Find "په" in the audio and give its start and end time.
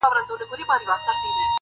0.03-0.07